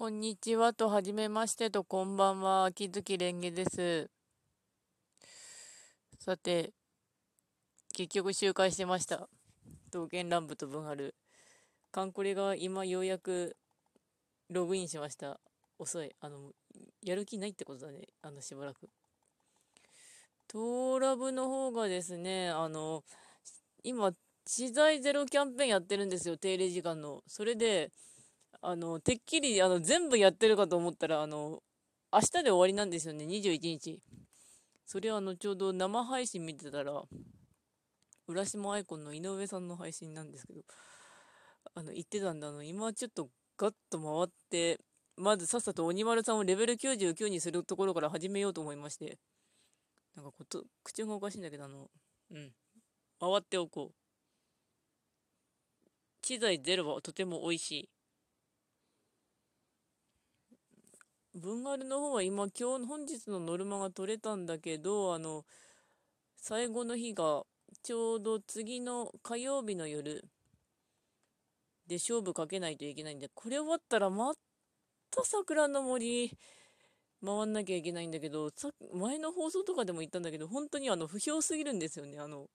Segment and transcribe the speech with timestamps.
[0.00, 4.08] こんにちはと、はじめましてと、こんばんは、秋月蓮華です。
[6.18, 6.72] さて、
[7.92, 9.28] 結局周回してました。
[9.92, 11.14] 刀剣乱舞と文春。
[11.92, 13.58] カンコレが今ようやく
[14.48, 15.38] ログインしました。
[15.78, 16.16] 遅い。
[16.18, 16.52] あの、
[17.02, 18.06] やる気ないってことだね。
[18.22, 18.88] あの、しばらく。
[20.48, 23.04] トーラブの方がですね、あの、
[23.82, 24.12] 今、
[24.46, 27.22] 資材ゼロキャンペーンやってるんですよ、定例時間の。
[27.26, 27.92] それで、
[28.62, 31.62] あの、てっきり、あの、全部やってるかと思ったら、あの、
[32.12, 34.00] 明日で終わりなんですよね、21日。
[34.84, 37.02] それは、あの、ちょうど生配信見てたら、
[38.26, 40.60] 浦島アイコンの井上さんの配信なんですけど、
[41.74, 44.78] あの、言ってたんだ、あの、今ちょっとガッと回って、
[45.16, 49.18] まずさっさと鬼丸さんをレベル99にするところから始めようと思いまして、
[50.14, 51.90] なんかこと、口がおかしいんだけど、あの、
[52.30, 52.52] うん、
[53.20, 53.94] 回っておこう。
[56.22, 57.88] 機材ゼロはとても美味しい。
[61.34, 65.44] 文丸の方は今、今日、本日のノルマが取れたんだけど、あの、
[66.36, 67.44] 最後の日が、
[67.84, 70.24] ちょうど次の火曜日の夜
[71.86, 74.32] で勝負かけないといけないんで、これ終わったらま
[75.12, 76.36] た桜の森
[77.24, 82.18] 回んなきゃいけないんだけど、さ前の放送とかでも言ったんだけど、本当にあの、不評すぎるんですよね。
[82.18, 82.48] あの、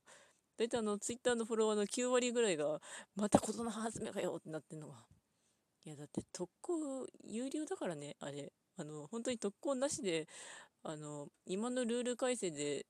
[0.57, 2.81] 大体あの、ツイッターのフォロワーの9割ぐらいが、
[3.15, 4.95] またことの始めかよってなってんのが。
[5.85, 8.51] いや、だって特攻有料だからね、あれ。
[8.77, 10.27] あの、本当に特攻なしで、
[10.83, 12.85] あの、今のルール改正で、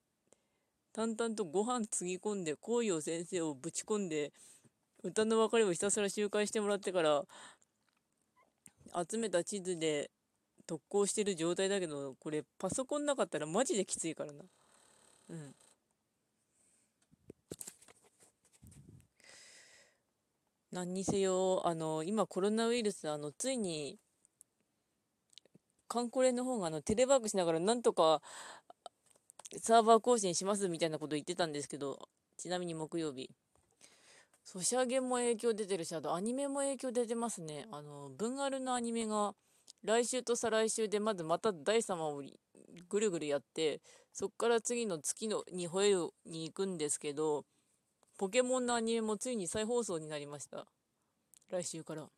[0.93, 4.33] 淡々とご飯つぎ込んで、紅葉先生をぶち込んで、
[5.03, 7.25] 歌の別れをひたすら周回してもらってから、
[9.07, 10.09] 集めた地図で
[10.67, 14.43] 特攻してる状態だけど、これパソコンなかったらマジできついからな。
[15.29, 15.55] うん。
[20.71, 23.97] 何にせよ、あの、今コロナウイルス、あの、ついに
[25.95, 28.21] カンコレの方があのテレワークしながらなんとか
[29.61, 33.29] サーバー更新しますみたいなこと言ってたんですけど、ちなみに木曜日。
[34.43, 37.65] ソシャゲも影響出てるし、あとアニメも影響出てますね。
[37.71, 39.33] あの、文アルのアニメが
[39.83, 42.21] 来週と再来週でまずまた第3話を
[42.89, 43.79] ぐるぐるやって、
[44.11, 47.45] そっから次の月のに吠えるに行くんですけど、
[48.17, 50.65] ポケモンのアニメもついに再放送になりました。
[51.49, 52.09] 来週から。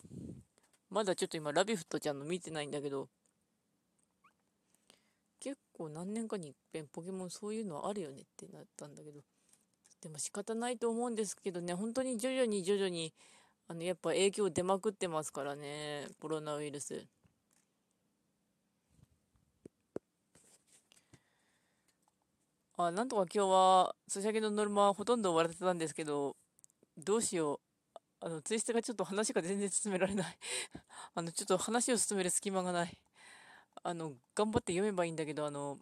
[0.89, 3.09] まだちょっと今、ラビフットちゃんの見てないんだけど、
[5.39, 9.21] 結構何年かにいっぺんポケモンそういうのはあるよねってなったんだけど、
[10.01, 13.13] でも仕方ないと思うんですけどね、本当に徐々に徐々に、
[13.67, 17.07] あの、やっぱ影響出まくってますからね、コロナウイルス。
[22.77, 26.35] あ、なんとか今日は、ソシャゲのノルマはほとんど終わらせたんですけど、
[26.97, 27.59] どうしよう。
[28.21, 30.39] あの、ツイステがちょっと話が全然進められない
[31.15, 32.99] あの、ちょっと話を進める隙間がない。
[33.87, 35.77] あの、頑張って読めばいいんだけど、あの、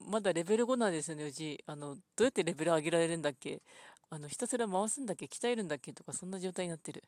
[0.00, 1.62] まだレベル5なんですよね、うち。
[1.66, 3.62] あの、どうやってレベル上げられるんだっけ？
[4.10, 5.26] あの、ひたすら回すんだっけ？
[5.26, 5.92] 鍛えるんだっけ？
[5.92, 7.04] とか、そんな状態になってる。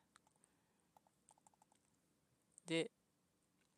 [2.67, 2.91] で、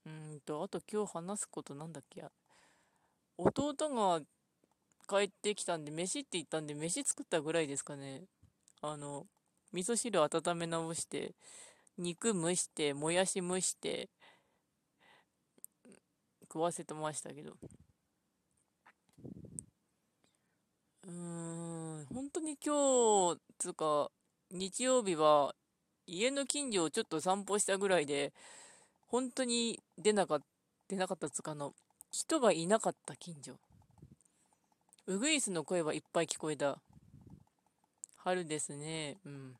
[0.06, 2.24] うんと、あと今日話すことなんだっけ？
[3.38, 4.20] 弟が
[5.08, 8.24] 帰ってきたんで、飯って言ったんで、飯作ったぐらいですかね。
[8.82, 9.26] あの、
[9.72, 11.34] 味噌汁温め直して、
[11.98, 14.10] 肉蒸して、もやし蒸して、
[16.52, 17.52] 食わせてましたけど。
[21.04, 24.10] うーん、本当に今日、つうか、
[24.50, 25.54] 日曜日は、
[26.06, 28.32] 家の近所をちょっと散歩したぐらいで、
[29.06, 30.46] 本当に出なかった、
[30.88, 31.72] 出なかったつかの、
[32.10, 33.54] 人がいなかった近所。
[35.06, 36.80] ウグイスの声はいっぱい聞こえた。
[38.16, 39.18] 春ですね。
[39.24, 39.56] うん。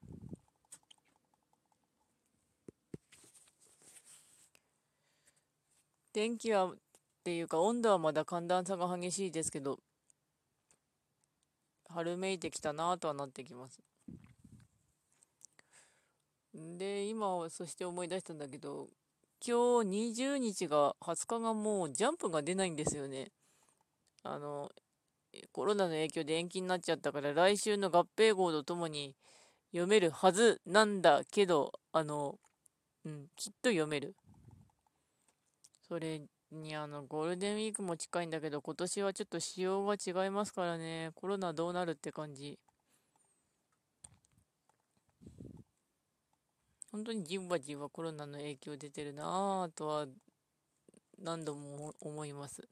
[6.21, 6.75] 天気は、っ
[7.25, 9.79] ていうか温度はまだ寒暖差が激しいですけど、
[11.89, 13.81] 春めいてきたなとはなってきます。
[16.53, 18.89] で、今、そして思い出したんだけど、
[19.43, 23.33] 今日20日が、20日がもうジャンプが出ないんですよね。
[24.23, 24.71] あの、
[25.53, 29.17] コロナの影響で延期になっちゃったから、来週の合併号とともに
[29.73, 32.39] 読めるはずなんだけど、あの、
[33.07, 34.15] うん、きっと読める。
[35.91, 36.23] それ
[36.53, 42.61] にあの、ゴールデンウィークも近いんだけど、今年はちょっと仕様が違いますからね、コロナどうなるって感じ。
[46.93, 50.07] 本当にじんわじんわコロナの影響出てるなぁとは
[51.19, 52.69] 何度も思います。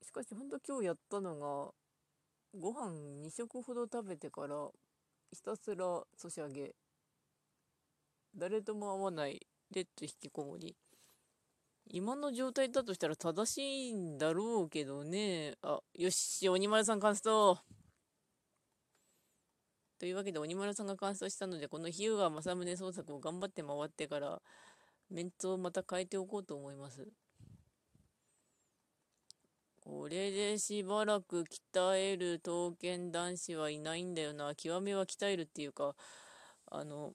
[0.00, 1.74] しかし本当今日やったのが、
[2.58, 2.90] ご飯
[3.22, 4.70] 2食ほど食べてから、
[5.30, 6.74] ひたすらソシャゲ。
[8.38, 9.44] 誰とも会わない。
[9.74, 10.76] レッド引きこもり。
[11.90, 13.58] 今の状態だとしたら正し
[13.88, 15.54] いんだろうけどね。
[15.62, 17.58] あ、よし、鬼丸さんカンスト。
[19.98, 24.40] というわけで、鬼丸さんが完走したので、この日向正宗捜索を頑張って回ってから、
[25.10, 27.08] メンツをまた変えておこうと思います。
[29.80, 31.44] これでしばらく
[31.74, 34.54] 鍛える刀剣男子はいないんだよな。
[34.54, 35.96] 極めは鍛えるっていうか、
[36.66, 37.14] あの、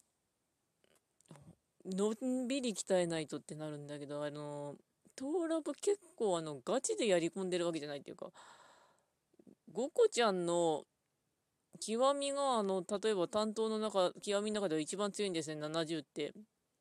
[1.85, 4.75] のんびり鍛えないとってなるんだけど、あの、
[5.15, 8.31] トーラブ結構あの、ガチでやり込んでるわけじゃないっていうか、
[9.71, 10.85] ゴコちゃんの
[11.79, 16.33] 極みが、あの、例えば担当の中、極みの中では一番強いんですね、70って。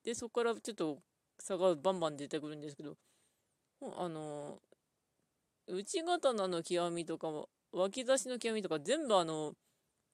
[0.05, 0.99] で、そこからちょっと
[1.39, 2.97] 差がバンバン出てくるんですけど、
[3.97, 4.61] あの、
[5.67, 7.29] 内刀の極みとか、
[7.73, 9.55] 脇差しの極みとか、全部あの、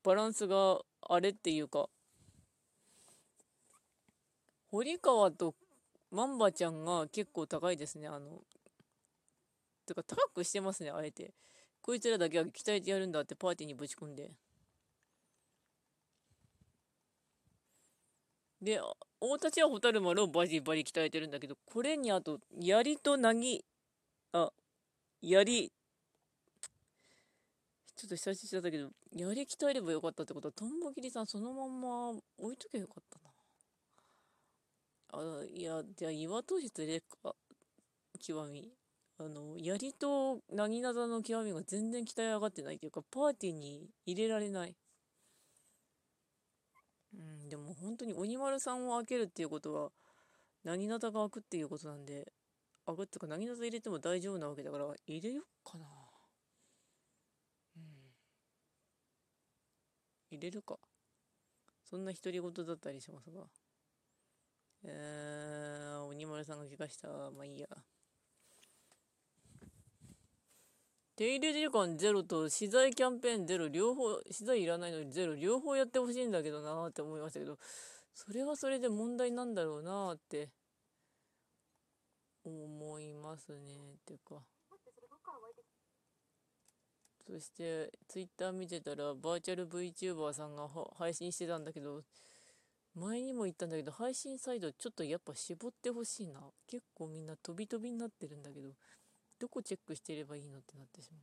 [0.05, 1.89] バランスがあれっていうか、
[4.71, 5.55] 堀川と
[6.11, 8.09] マンバちゃんが結構高いですね。
[8.09, 8.43] あの、
[9.87, 11.35] てか高くしてますね、あえて。
[11.83, 14.31] こいつらだけは鍛えてやるんだってパーティーにぶち込んで。
[18.61, 18.81] で、
[19.21, 23.65] 大立ちは蛍丸をバリバリ鍛えてるんだけど、これにあと、槍となぎ、
[24.33, 24.53] あ、
[25.23, 25.73] 槍、
[27.97, 33.28] ちょっと久しぶりだったけど、槍鍛えればよかったってことは、トンボギリさんそのまんま置いとけばよかったな。
[35.13, 37.35] あ、いや、じゃあ岩投手連れか、
[38.21, 38.73] 極み。
[39.19, 44.77] あの、槍となぎなたの極みが全然鍛え上がってないっていうか、パーティーに入れられない。
[47.15, 49.91] うん、でも本当に鬼丸さんを開けるっていうことは、
[50.65, 52.33] なぎなたが開くっていうことなんで、
[52.87, 55.87] 開くっていうか、なぎなた入れても大丈夫なわけだから、入れよっかな。
[57.77, 57.83] うん。
[60.31, 60.79] 入れるか。
[61.83, 63.49] そんな独り言だったりしますが。
[64.85, 67.09] えー、鬼丸さんが怪我した。
[67.09, 67.69] まあいいや。
[71.17, 77.59] 手入れ時間ゼロと資材キャンペーンゼロ、両方、資材いらないのにゼロ、両方やってほしいんだけどなーって思いましたけど、
[78.15, 80.51] それはそれで問題なんだろうなーって
[82.45, 83.95] 思いますね。
[83.95, 84.43] っていうか。
[87.27, 92.03] そして、ツイッター見てたら、バーチャル VTuber さんが配信してたんだけど、
[92.99, 96.41] 前にも言ったんだけど、配信サイドちょっとやっぱ絞ってほしいな。
[96.67, 98.71] 結構みんな飛び飛びになってるんだけど、
[99.41, 101.23] どこチェックしてればいいのってなってしまう。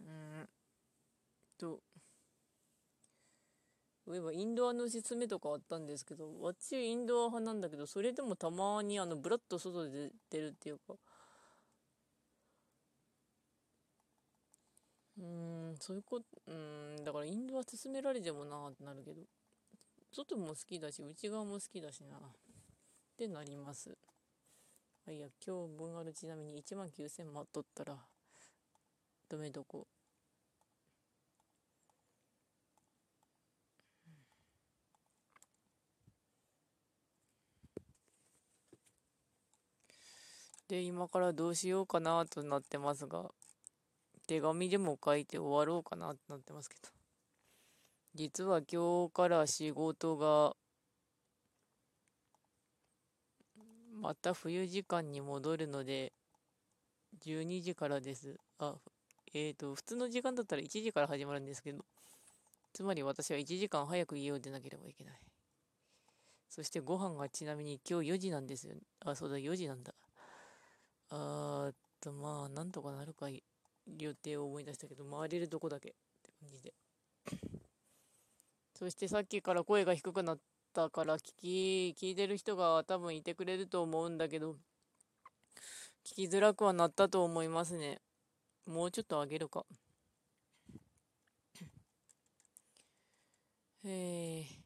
[0.00, 0.48] うん
[1.58, 1.80] と、
[4.06, 10.94] 例えばインドアの説明とかあったんですけど、私インドア派なんだけど、それでもたまにあの、ブラッと外で出るっていうか、
[15.18, 16.52] うーん、そういうこと、う
[17.00, 19.22] ん、だからインドア勧められてもなってなるけど、
[20.12, 22.16] 外も好きだし、内側も好きだしな。
[22.18, 22.20] っ
[23.18, 23.96] てなります。
[25.08, 27.96] あいや、今日分あるちなみに1万9000待っとったら、
[29.28, 29.86] 止めとこ。
[40.68, 43.30] で、今からどうしようかなとなってますが、
[44.26, 46.88] 手紙でも書いて終わろうかなってなってますけど。
[48.14, 50.54] 実は今日から仕事が
[54.00, 56.12] また冬時間に戻るので、
[57.24, 58.38] 12時からです。
[58.58, 58.74] あ、
[59.32, 61.84] えっ、ー、と、普通の時間だったら1時から始まるんですけど、
[62.72, 65.20] つまり私は1時間早く家を出なければいけない。
[66.48, 68.74] そしてご飯がちなみに今日4時なんですよ。
[69.00, 69.94] あ、そうだ、4時なんだ。
[71.10, 73.42] あーっと、まあ、なんとかなるかい
[73.86, 76.74] 予定を思い出したけど、回れるとこだけって感じで。
[78.74, 80.38] そしてさっきから声が低くなっ
[80.72, 84.56] たから聞き、聞いてる人が多分いてくれると思うんだけど、
[86.04, 88.00] 聞きづらくはなったと思いますね。
[88.66, 89.64] もうちょっと上げるか。
[93.84, 94.63] えー。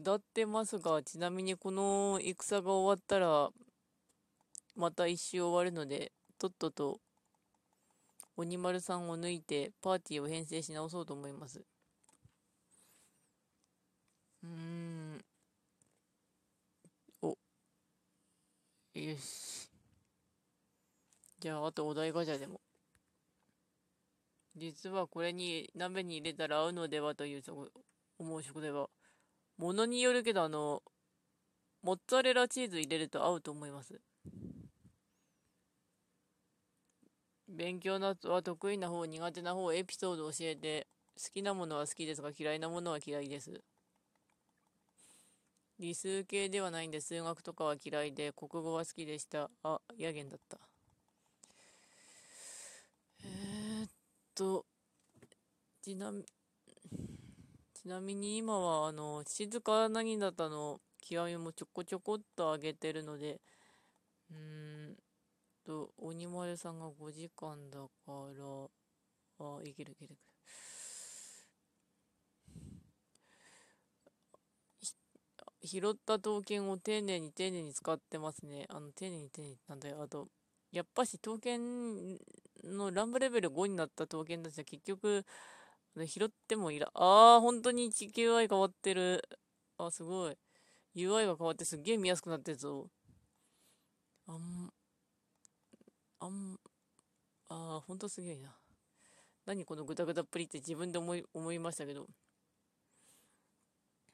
[0.00, 3.50] 下ってますが、ちなみにこの戦が終わったら、
[4.74, 7.00] また一周終わるので、とっとと
[8.36, 11.62] 鬼丸さんを抜いてパーティーを編成し直そうと思います。
[14.42, 15.24] うーん。
[17.20, 17.36] お。
[18.94, 19.68] よし。
[21.38, 22.62] じゃあ、あとお題ガチャでも。
[24.56, 27.42] 実はこれに鍋に入れたら合うのではという
[28.18, 28.88] 思う食では。
[29.62, 30.82] ものによるけど、あの、
[31.82, 34.00] モッツァレラチーズ入れると合うと思います。
[37.46, 43.62] 勉強などは得意な方、苦手な方、エピソード教えて、好きなものは好きですが嫌いなものは嫌いです。
[45.78, 49.48] 理数系ではないんで数学とかは嫌いで、国語は好きでした。
[49.62, 50.58] あ、ヤゲンだった。
[53.22, 53.90] えー、っ
[54.34, 54.66] と、
[55.82, 56.24] ちなみ、
[57.82, 63.40] ちなみに今は、あの、静かなぎだたの極みもちょこちょこっと上げてるので、
[64.30, 64.96] うーん
[65.64, 67.88] と、鬼丸さんが5時間だか
[68.38, 68.70] ら、
[69.46, 70.18] あ、いけるいけるいける。
[75.62, 78.66] 拾った刀剣を丁寧に丁寧に使ってますね。
[78.68, 80.02] あの、丁寧に丁寧に、なんだよ。
[80.02, 80.28] あと、
[80.72, 82.18] やっぱし刀剣
[82.64, 85.24] のランブレベル5になった刀剣たちは結局、
[85.96, 89.22] 拾ってもいら、ああ、本当に地球 UI 変わってる。
[89.78, 90.36] あ、すごい。
[90.96, 92.88] UI が変わってすっげえ見やすくなってるぞ。
[94.26, 94.72] あん、
[96.20, 96.58] あん、
[97.48, 98.56] ああ、ほんとすげえな。
[99.44, 102.08] 何このグダグダっぷりって自分で思い、思いましたけど。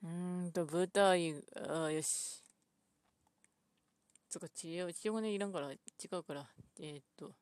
[0.02, 1.34] うーんと、舞台、
[1.68, 2.42] ああ、よし。
[4.28, 5.78] つか、治療、治療がね、いらんから、違
[6.12, 6.48] うから。
[6.80, 7.34] えー、っと、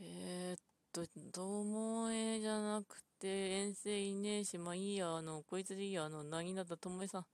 [0.00, 0.61] えー、っ
[0.92, 7.26] と、どうもえじゃなくて、遠征いねえし、まあいいや、あの、こいつでいいや、あの、なぎなたともえさん。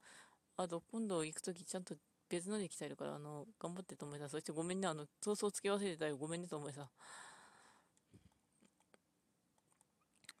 [0.57, 1.95] あと、今度行くときちゃんと
[2.29, 4.29] 別ので鍛えるから、あの、頑張ってともえさん。
[4.29, 6.17] そしてごめんね、あの、そうそうつけ忘れてたよ。
[6.17, 6.89] ごめんね、ともえさん。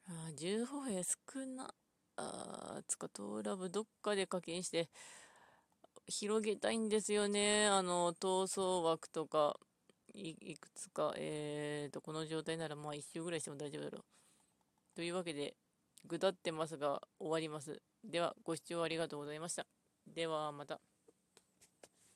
[0.07, 1.73] あ、10歩兵少な。
[2.17, 4.89] あつか、トーラブどっかで課金して、
[6.07, 7.67] 広げたいんですよね。
[7.67, 9.57] あの、闘争枠とか、
[10.19, 14.03] いくつか、えーと、この状態ならまあ1周ぐらいしても大丈夫だろう。
[14.95, 15.55] というわけで、
[16.05, 17.81] ぐだってますが、終わります。
[18.03, 19.65] では、ご視聴ありがとうございました。
[20.07, 20.81] では、また。